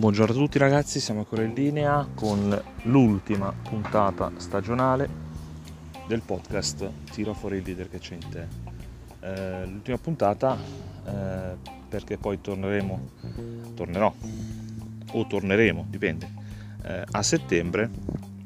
[0.00, 5.06] Buongiorno a tutti ragazzi, siamo ancora in linea con l'ultima puntata stagionale
[6.06, 8.46] del podcast Tiro fuori il leader che c'è in te.
[9.20, 10.56] Eh, l'ultima puntata
[11.04, 11.54] eh,
[11.86, 13.10] perché poi torneremo,
[13.74, 14.10] tornerò
[15.12, 16.32] o torneremo, dipende,
[16.82, 17.90] eh, a settembre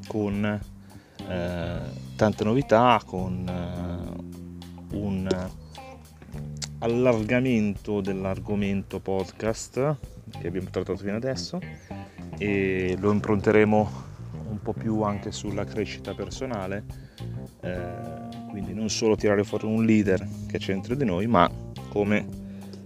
[0.09, 1.80] con eh,
[2.16, 5.50] tante novità, con eh, un
[6.80, 11.59] allargamento dell'argomento podcast che abbiamo trattato fino adesso
[12.38, 13.91] e lo impronteremo
[14.48, 16.84] un po' più anche sulla crescita personale,
[17.60, 21.51] eh, quindi non solo tirare fuori un leader che c'è dentro di noi, ma
[21.88, 22.27] come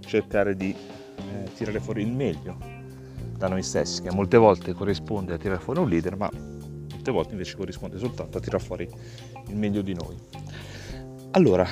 [0.01, 2.57] cercare di eh, tirare fuori il meglio
[3.37, 6.30] da noi stessi, che molte volte corrisponde a tirare fuori un leader, ma
[7.09, 8.88] molte volte invece corrisponde soltanto a tirare fuori
[9.49, 10.16] il meglio di noi.
[11.33, 11.66] Allora,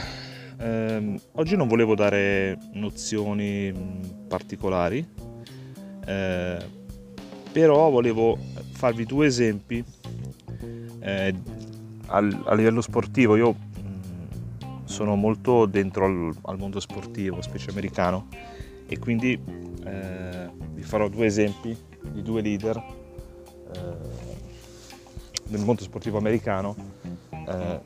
[0.59, 3.73] ehm, oggi non volevo dare nozioni
[4.29, 5.07] particolari,
[6.07, 6.59] eh,
[7.52, 8.38] però volevo
[8.73, 9.85] farvi due esempi
[11.01, 11.35] eh,
[12.07, 13.37] al, a livello sportivo.
[13.37, 18.29] Io mm, sono molto dentro al, al, mondo sportivo, specie americano,
[18.87, 19.40] e quindi
[19.85, 21.76] eh, vi farò due esempi
[22.13, 24.24] di due leader eh,
[25.48, 26.76] nel mondo sportivo americano,
[27.30, 27.80] eh,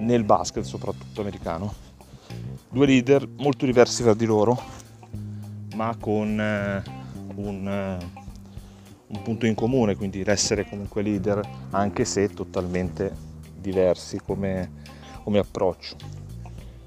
[0.00, 1.72] nel basket soprattutto americano.
[2.68, 4.60] Due leader molto diversi tra di loro,
[5.76, 6.82] ma con
[7.36, 7.98] un, eh,
[9.06, 11.40] un punto in comune, quindi l'essere comunque leader,
[11.70, 13.12] anche se totalmente
[13.56, 14.70] diversi come,
[15.22, 15.96] come approccio.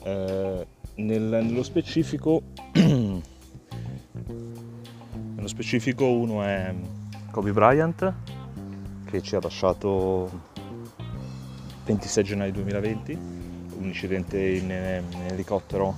[0.03, 2.41] Eh, nel, nello specifico
[5.35, 6.73] nello specifico uno è
[7.31, 8.13] Kobe Bryant
[9.05, 10.29] che ci ha lasciato
[11.85, 13.13] 26 gennaio 2020
[13.77, 15.95] un incidente in, in elicottero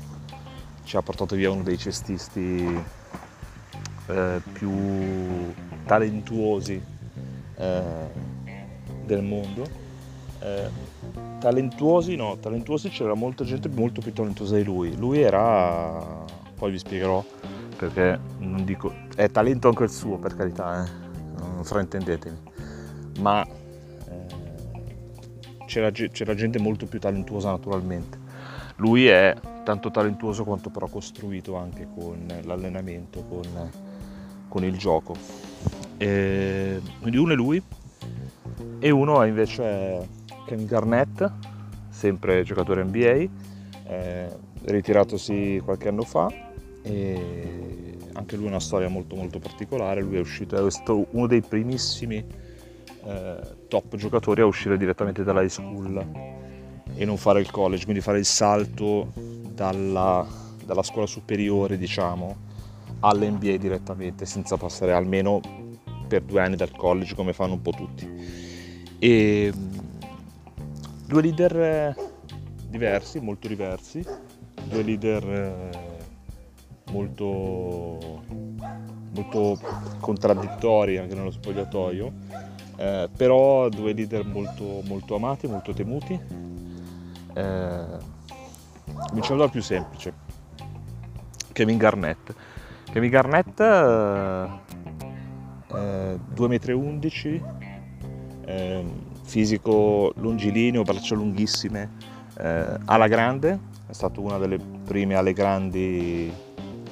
[0.83, 2.97] ci ha portato via uno dei cestisti
[4.09, 5.53] eh, più
[5.85, 6.81] talentuosi
[7.55, 7.81] eh,
[9.05, 9.64] del mondo.
[10.42, 10.70] Eh,
[11.39, 14.95] talentuosi no, talentuosi c'era molta gente molto più talentuosa di lui.
[14.97, 16.25] Lui era,
[16.55, 17.23] poi vi spiegherò
[17.77, 20.89] perché non dico, è talento anche il suo per carità, eh?
[21.37, 22.37] non fraintendetemi,
[23.20, 24.26] ma eh,
[25.65, 28.17] c'era, c'era gente molto più talentuosa naturalmente.
[28.77, 33.43] Lui è tanto talentuoso quanto però costruito anche con l'allenamento, con
[34.49, 35.15] con il gioco.
[35.98, 37.61] E quindi uno è lui
[38.80, 40.08] e uno è invece
[40.45, 41.32] Kevin Garnett,
[41.89, 43.27] sempre giocatore NBA,
[43.88, 44.27] eh,
[44.64, 46.27] ritiratosi qualche anno fa
[46.82, 51.27] e anche lui ha una storia molto molto particolare, lui è uscito, è stato uno
[51.27, 52.23] dei primissimi
[53.05, 56.05] eh, top giocatori a uscire direttamente dalla high school
[56.95, 59.11] e non fare il college, quindi fare il salto
[59.54, 60.26] dalla,
[60.65, 62.48] dalla scuola superiore diciamo
[63.02, 65.39] all'NBA direttamente senza passare almeno
[66.08, 68.08] per due anni dal college come fanno un po' tutti.
[68.99, 69.54] E
[71.05, 71.95] due leader eh,
[72.67, 74.04] diversi, molto diversi,
[74.64, 75.70] due leader eh,
[76.92, 78.23] molto,
[79.14, 79.59] molto
[79.99, 82.11] contraddittori anche nello spogliatoio,
[82.77, 86.20] eh, però due leader molto, molto amati, molto temuti.
[87.33, 87.86] Eh,
[89.08, 90.14] cominciamo dal più semplice,
[91.54, 92.33] Kevin Garnett
[92.92, 94.50] Kevin Garnett eh,
[95.70, 97.44] 2,11 m,
[98.45, 98.83] eh,
[99.23, 101.92] fisico longilineo, braccia lunghissime,
[102.38, 106.33] eh, ala grande, è stato una delle prime ale grandi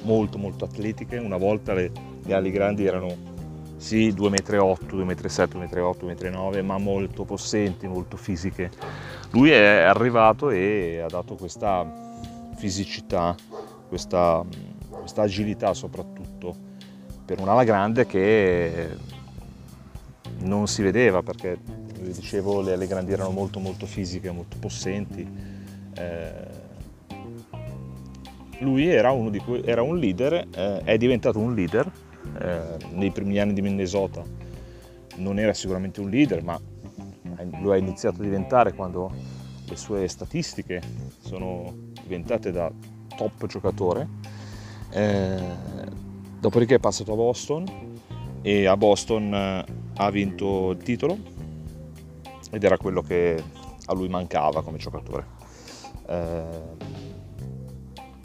[0.02, 1.90] molto molto atletiche, una volta le,
[2.22, 3.36] le ali grandi erano
[3.76, 8.70] sì 2,8 m, 2,7 m, 2,8 m, 2,9 m, ma molto possenti, molto fisiche.
[9.30, 11.84] Lui è arrivato e ha dato questa
[12.54, 13.34] fisicità,
[13.88, 14.44] questa
[15.08, 16.54] questa agilità soprattutto
[17.24, 18.88] per un'ala grande che
[20.40, 21.58] non si vedeva perché,
[21.98, 25.26] vi dicevo, le ale grandi erano molto molto fisiche, molto possenti.
[25.94, 26.56] Eh,
[28.60, 31.90] lui era, cui, era un leader, eh, è diventato un leader
[32.40, 34.22] eh, nei primi anni di Minnesota.
[35.16, 36.60] Non era sicuramente un leader, ma
[37.62, 39.10] lo ha iniziato a diventare quando
[39.66, 40.82] le sue statistiche
[41.20, 42.70] sono diventate da
[43.16, 44.17] top giocatore
[44.90, 45.42] eh,
[46.40, 47.64] dopodiché è passato a Boston
[48.42, 49.64] e a Boston eh,
[49.96, 51.18] ha vinto il titolo
[52.50, 53.42] ed era quello che
[53.86, 55.26] a lui mancava come giocatore.
[56.06, 56.76] Eh,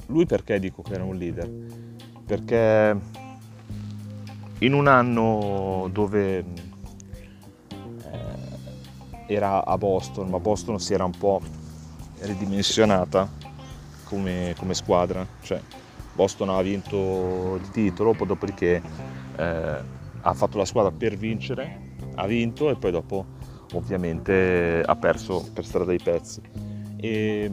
[0.07, 1.50] lui perché dico che era un leader?
[2.25, 2.98] Perché
[4.59, 6.45] in un anno dove eh,
[9.27, 11.42] era a Boston, ma Boston si era un po'
[12.19, 13.30] ridimensionata
[14.06, 15.59] come, come squadra, cioè
[16.13, 18.81] Boston ha vinto il titolo, poi dopodiché
[19.38, 19.83] eh,
[20.21, 23.25] ha fatto la squadra per vincere, ha vinto e poi dopo
[23.74, 26.42] ovviamente ha perso per strada dei pezzi.
[26.98, 27.51] E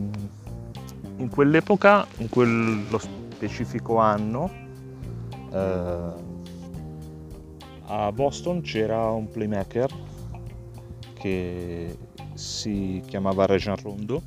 [1.16, 4.50] in quell'epoca, in quello specifico anno,
[5.52, 6.28] eh,
[7.86, 9.90] a Boston c'era un playmaker
[11.14, 11.96] che
[12.34, 14.22] si chiamava Rejan Rondo,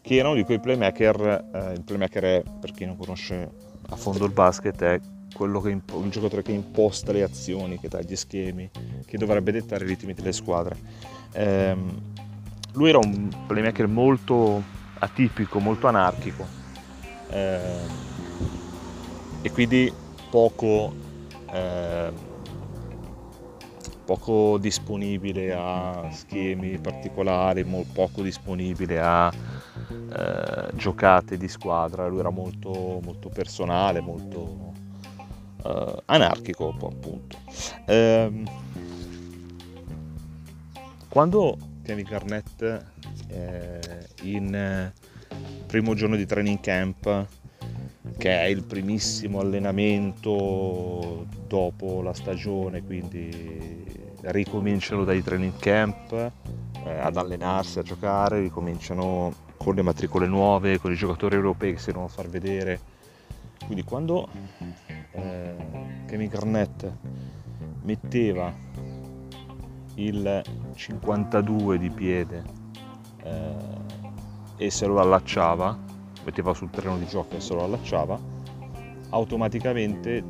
[0.00, 3.50] che era uno di quei playmaker, eh, il playmaker è, per chi non conosce
[3.88, 5.00] a fondo il basket, è
[5.34, 8.70] quello che impo- il giocatore che imposta le azioni, che dà gli schemi,
[9.04, 10.76] che dovrebbe dettare i ritmi delle squadre.
[11.32, 11.76] Eh,
[12.72, 14.62] lui era un playmaker molto
[14.98, 16.46] atipico, molto anarchico
[17.28, 17.80] eh,
[19.42, 19.92] e quindi
[20.30, 20.92] poco,
[21.52, 22.12] eh,
[24.04, 29.32] poco disponibile a schemi particolari, poco disponibile a
[29.88, 34.72] eh, giocate di squadra, lui era molto, molto personale, molto
[35.62, 37.38] uh, anarchico appunto.
[37.86, 38.44] Um,
[41.08, 42.62] quando Kevin Garnett
[43.28, 43.80] eh,
[44.22, 44.92] in eh,
[45.66, 47.26] primo giorno di training camp
[48.16, 53.84] che è il primissimo allenamento dopo la stagione quindi
[54.22, 56.12] ricominciano dai training camp
[56.84, 59.32] eh, ad allenarsi, a giocare, ricominciano
[59.64, 62.78] con le matricole nuove, con i giocatori europei che si devono far vedere.
[63.64, 64.28] Quindi quando
[65.12, 65.54] eh,
[66.06, 66.92] Kevin Garnett
[67.80, 68.52] metteva
[69.94, 70.42] il
[70.74, 72.42] 52 di piede
[73.22, 73.54] eh,
[74.58, 75.78] e se lo allacciava,
[76.24, 78.20] metteva sul terreno di gioco e se lo allacciava,
[79.08, 80.22] automaticamente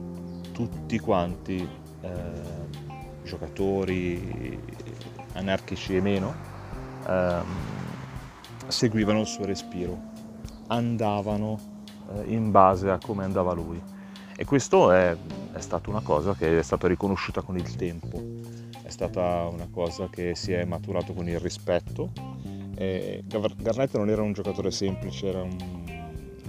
[0.52, 1.68] tutti quanti,
[2.02, 2.42] eh,
[3.24, 4.60] giocatori
[5.32, 6.34] anarchici e meno,
[7.08, 7.73] ehm,
[8.74, 9.96] seguivano il suo respiro,
[10.66, 11.58] andavano
[12.12, 13.80] eh, in base a come andava lui.
[14.36, 15.16] E questo è,
[15.52, 18.20] è stata una cosa che è stata riconosciuta con il tempo,
[18.82, 22.10] è stata una cosa che si è maturato con il rispetto.
[22.76, 25.84] E Garnett non era un giocatore semplice, un,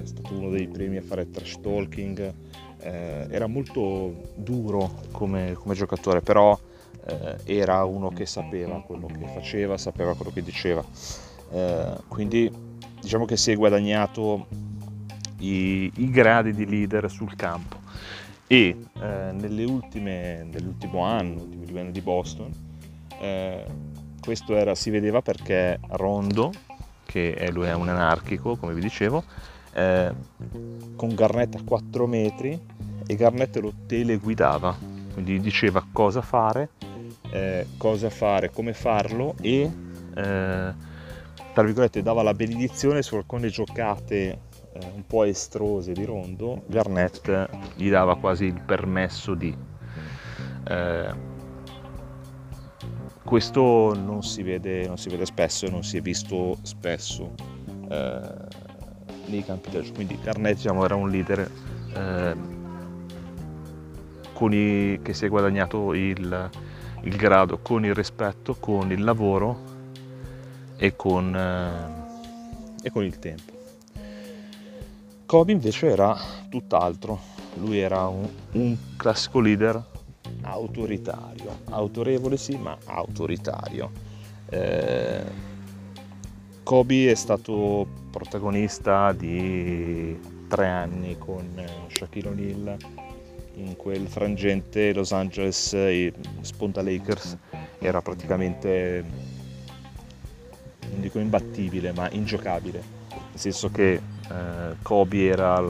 [0.02, 2.34] è stato uno dei primi a fare trash talking,
[2.80, 6.60] eh, era molto duro come, come giocatore, però
[7.06, 10.84] eh, era uno che sapeva quello che faceva, sapeva quello che diceva.
[11.52, 12.52] Eh, quindi
[13.00, 14.48] diciamo che si è guadagnato
[15.40, 17.84] i, i gradi di leader sul campo.
[18.48, 22.52] E eh, ultime, nell'ultimo anno, ultimi due anni di Boston,
[23.20, 23.66] eh,
[24.22, 26.52] questo era, si vedeva perché Rondo,
[27.06, 29.24] che è, lui è un anarchico, come vi dicevo,
[29.74, 30.12] eh,
[30.96, 32.60] con Garnett a 4 metri
[33.06, 34.76] e Garnett lo teleguidava,
[35.14, 36.70] quindi diceva cosa fare,
[37.32, 39.72] eh, cosa fare, come farlo e
[40.16, 40.74] eh,
[41.56, 44.14] tra virgolette dava la benedizione su alcune giocate
[44.74, 49.56] eh, un po' estrose di Rondo, Garnett gli dava quasi il permesso di.
[50.68, 51.34] Eh,
[53.24, 57.34] questo non si, vede, non si vede spesso e non si è visto spesso
[57.90, 58.32] eh,
[59.28, 59.94] nei campi da gioco.
[59.94, 61.50] Quindi Garnett diciamo, era un leader
[61.94, 62.36] eh,
[64.52, 66.50] i, che si è guadagnato il,
[67.04, 69.75] il, grado con il rispetto, con il lavoro
[70.78, 73.54] e con, eh, e con il tempo.
[75.26, 76.18] Kobe invece era
[76.50, 77.20] tutt'altro,
[77.56, 79.84] lui era un, un classico leader
[80.42, 83.92] autoritario, autorevole sì, ma autoritario.
[84.50, 85.24] Eh,
[86.64, 90.18] Kobe è stato protagonista di
[90.48, 92.78] tre anni con Shaquille O'Neal
[93.56, 95.76] in quel frangente Los Angeles
[96.42, 97.38] Sponta Lakers
[97.80, 99.04] era praticamente
[100.96, 102.84] non dico imbattibile ma ingiocabile.
[103.10, 105.62] Nel senso che eh, Kobe era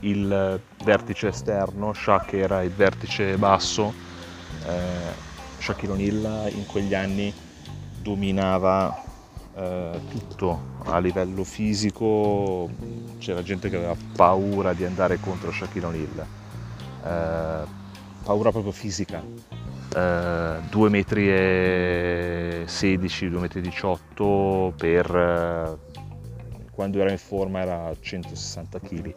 [0.00, 3.92] il vertice esterno, Shaq era il vertice basso,
[4.66, 7.32] eh, Shaquille O'Neal in quegli anni
[8.00, 9.04] dominava
[9.54, 12.70] eh, tutto a livello fisico,
[13.18, 16.26] c'era gente che aveva paura di andare contro Shaquille O'Neal,
[17.04, 17.68] eh,
[18.24, 19.22] paura proprio fisica.
[19.94, 25.78] Uh, 2 metri e 16, 2 metri e 18 per uh,
[26.78, 29.12] quando era in forma era 160 kg,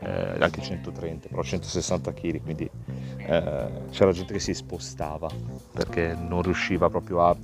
[0.00, 2.70] eh, anche 130, però 160 kg, quindi
[3.16, 5.26] eh, c'era gente che si spostava
[5.72, 7.34] perché non riusciva proprio a...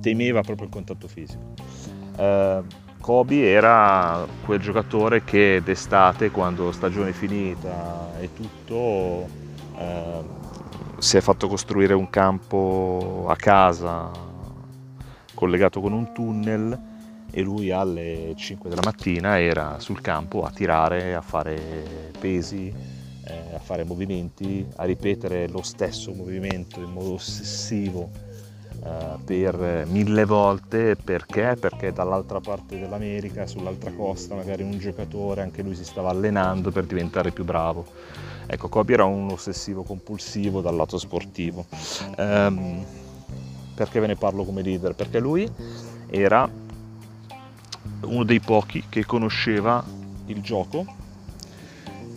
[0.00, 1.42] temeva proprio il contatto fisico.
[2.16, 2.62] Eh,
[3.00, 9.26] Kobe era quel giocatore che d'estate, quando stagione finita e tutto,
[9.76, 10.22] eh,
[11.00, 14.10] si è fatto costruire un campo a casa
[15.32, 16.78] collegato con un tunnel
[17.30, 22.70] e lui alle 5 della mattina era sul campo a tirare, a fare pesi,
[23.24, 28.10] eh, a fare movimenti, a ripetere lo stesso movimento in modo ossessivo
[28.84, 31.56] eh, per mille volte perché?
[31.58, 36.84] Perché dall'altra parte dell'America, sull'altra costa, magari un giocatore, anche lui si stava allenando per
[36.84, 37.86] diventare più bravo.
[38.52, 41.66] Ecco, Kobe era un ossessivo compulsivo dal lato sportivo.
[42.16, 42.84] Um,
[43.76, 44.92] perché ve ne parlo come leader?
[44.96, 45.48] Perché lui
[46.08, 46.50] era
[48.00, 49.84] uno dei pochi che conosceva
[50.26, 50.84] il gioco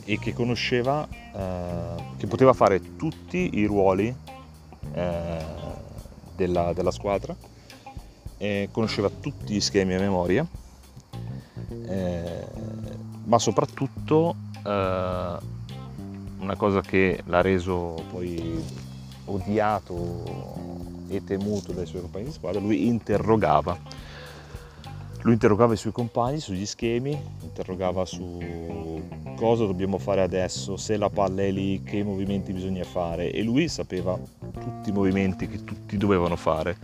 [0.06, 4.14] e che conosceva, eh, che poteva fare tutti i ruoli
[4.92, 5.46] eh,
[6.36, 7.36] della, della, squadra,
[8.38, 10.48] eh, conosceva tutti gli schemi a memoria,
[11.86, 12.48] eh,
[13.26, 14.36] ma soprattutto
[14.66, 15.62] eh,
[16.44, 18.62] una cosa che l'ha reso poi
[19.26, 20.24] odiato
[21.08, 23.78] e temuto dai suoi compagni di squadra, lui interrogava
[25.24, 29.02] lui interrogava i suoi compagni sugli schemi, interrogava su
[29.38, 33.70] cosa dobbiamo fare adesso, se la palla è lì, che movimenti bisogna fare e lui
[33.70, 34.20] sapeva
[34.52, 36.76] tutti i movimenti che tutti dovevano fare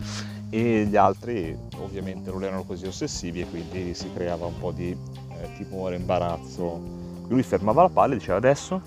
[0.48, 4.88] e gli altri ovviamente non erano così ossessivi e quindi si creava un po' di
[4.88, 6.80] eh, timore, imbarazzo.
[7.28, 8.80] Lui fermava la palla e diceva adesso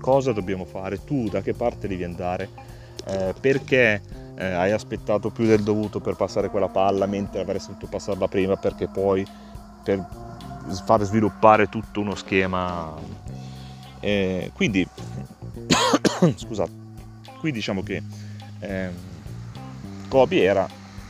[0.00, 2.48] cosa dobbiamo fare, tu da che parte devi andare,
[3.06, 4.00] eh, perché
[4.34, 8.56] eh, hai aspettato più del dovuto per passare quella palla mentre avresti dovuto passarla prima
[8.56, 9.24] perché poi
[9.84, 10.06] per
[10.84, 12.94] far sviluppare tutto uno schema.
[14.00, 14.86] Eh, quindi,
[16.34, 16.72] scusate,
[17.38, 18.02] qui diciamo che
[18.60, 18.90] eh,
[20.08, 20.66] Kobe era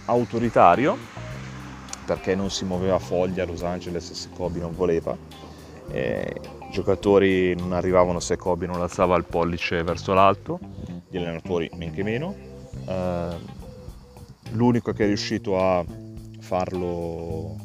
[0.07, 0.97] autoritario
[2.05, 5.17] perché non si muoveva foglia a Los Angeles se Kobe non voleva.
[6.71, 10.59] Giocatori non arrivavano se Kobe non alzava il pollice verso l'alto,
[11.09, 12.51] gli allenatori men che meno
[12.87, 13.37] eh,
[14.53, 15.85] l'unico che è riuscito a
[16.41, 17.57] farlo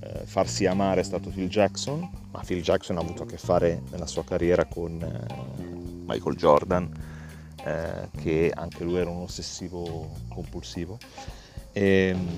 [0.00, 3.82] eh, farsi amare è stato Phil Jackson, ma Phil Jackson ha avuto a che fare
[3.90, 5.74] nella sua carriera con eh,
[6.06, 6.90] Michael Jordan,
[7.64, 10.98] eh, che anche lui era un ossessivo compulsivo.
[11.72, 12.28] E, ehm,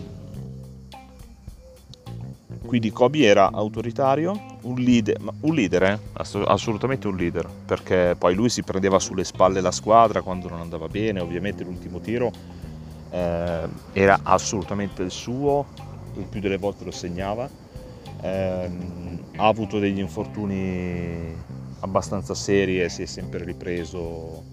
[2.65, 5.99] quindi Kobe era autoritario, un leader, un leader eh?
[6.13, 10.89] assolutamente un leader, perché poi lui si prendeva sulle spalle la squadra quando non andava
[10.89, 12.31] bene, ovviamente l'ultimo tiro
[13.11, 15.67] eh, era assolutamente il suo,
[16.17, 17.49] il più delle volte lo segnava,
[18.23, 18.71] eh,
[19.37, 21.35] ha avuto degli infortuni
[21.81, 24.45] abbastanza seri e si è sempre ripreso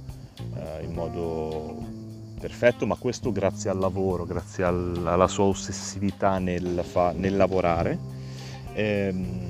[0.56, 1.89] eh, in modo
[2.40, 8.00] perfetto, ma questo grazie al lavoro, grazie al, alla sua ossessività nel, fa, nel lavorare.
[8.74, 9.50] Ehm,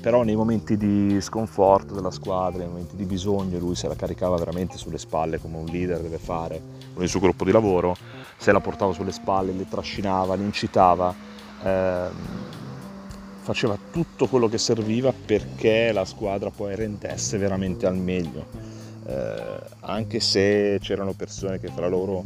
[0.00, 4.36] però nei momenti di sconforto della squadra, nei momenti di bisogno, lui se la caricava
[4.36, 6.62] veramente sulle spalle come un leader deve fare
[6.94, 7.96] con il suo gruppo di lavoro,
[8.38, 11.14] se la portava sulle spalle, le trascinava, le incitava,
[11.62, 12.12] ehm,
[13.40, 18.77] faceva tutto quello che serviva perché la squadra poi rendesse veramente al meglio
[19.08, 22.24] eh, anche se c'erano persone che fra loro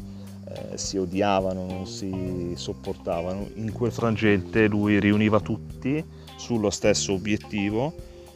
[0.49, 6.05] eh, si odiavano, non si sopportavano, in quel frangente lui riuniva tutti
[6.37, 7.95] sullo stesso obiettivo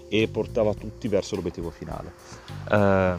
[0.08, 2.12] e portava tutti verso l'obiettivo finale.
[2.70, 3.14] Eh,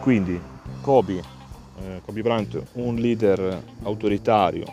[0.00, 0.40] quindi
[0.80, 1.22] Kobe,
[1.80, 4.66] eh, Kobe Bryant, un leader autoritario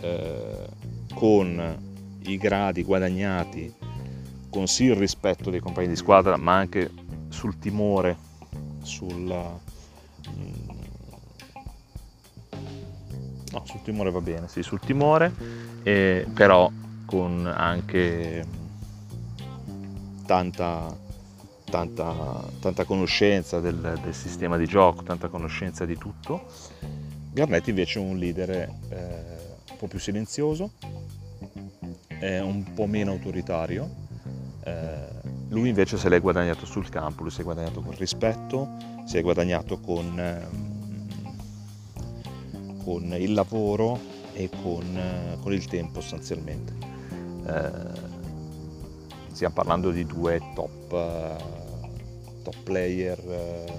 [0.00, 0.66] eh,
[1.14, 1.78] con
[2.26, 3.72] i gradi guadagnati,
[4.50, 6.90] con sì il rispetto dei compagni di squadra, ma anche
[7.34, 8.16] sul timore,
[8.82, 9.18] sul...
[10.28, 10.68] Mm,
[13.50, 15.34] no, sul timore va bene, sì, sul timore,
[15.82, 16.70] eh, però
[17.04, 18.46] con anche
[20.24, 20.96] tanta,
[21.64, 26.46] tanta, tanta conoscenza del, del, sistema di gioco, tanta conoscenza di tutto.
[27.32, 28.68] Garnett invece è un leader eh,
[29.70, 30.70] un po' più silenzioso,
[32.06, 33.90] è un po' meno autoritario,
[34.62, 39.18] eh, lui invece se l'è guadagnato sul campo, lui si è guadagnato con rispetto, si
[39.18, 40.74] è guadagnato con, ehm,
[42.82, 43.98] con il lavoro
[44.32, 46.72] e con, eh, con, il tempo sostanzialmente.
[47.46, 47.70] Eh,
[49.32, 51.36] stiamo parlando di due top, eh,
[52.42, 53.72] top player, eh,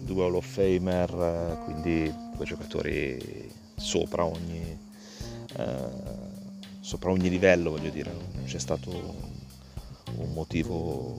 [0.00, 4.78] due Hall of Famer, quindi due giocatori sopra ogni,
[6.80, 9.38] sopra ogni livello, voglio dire, non c'è stato
[10.22, 11.16] un motivo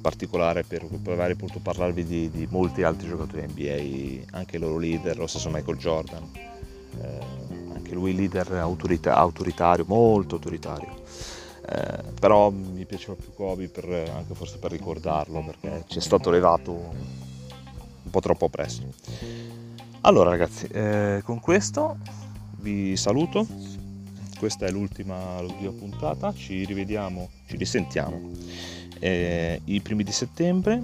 [0.00, 4.78] particolare per, per aver potuto parlarvi di, di, molti altri giocatori NBA, anche i loro
[4.78, 6.28] leader, lo stesso Michael Jordan,
[7.00, 7.18] eh,
[7.74, 11.02] anche lui leader autorita- autoritario, molto autoritario.
[11.68, 13.84] Eh, però mi piaceva più Kobe per,
[14.14, 18.86] anche forse per ricordarlo perché ci è stato levato un po' troppo presto.
[20.02, 21.98] Allora ragazzi, eh, con questo
[22.56, 23.46] vi saluto,
[24.40, 25.36] questa è l'ultima,
[25.76, 28.30] puntata, ci rivediamo, ci risentiamo
[28.98, 30.82] eh, i primi di settembre.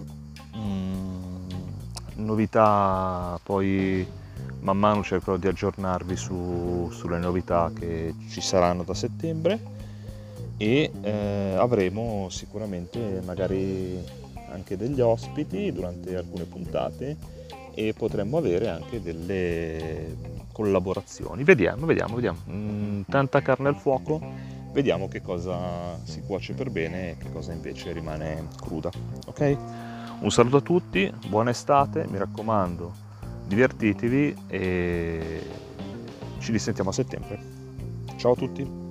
[0.54, 1.48] Mm,
[2.16, 4.06] novità poi
[4.60, 9.75] man mano cercherò di aggiornarvi su, sulle novità che ci saranno da settembre.
[10.58, 13.98] E eh, avremo sicuramente magari
[14.50, 17.16] anche degli ospiti durante alcune puntate
[17.76, 20.16] e potremmo avere anche delle
[20.50, 21.45] collaborazioni.
[21.45, 22.38] Vediamo, vediamo, vediamo.
[22.50, 24.18] Mm, tanta carne al fuoco,
[24.73, 28.90] vediamo che cosa si cuoce per bene e che cosa invece rimane cruda.
[29.26, 29.56] Ok?
[30.21, 32.95] Un saluto a tutti, buona estate, mi raccomando,
[33.47, 35.47] divertitevi e
[36.38, 37.38] ci risentiamo a settembre.
[38.16, 38.86] Ciao a tutti!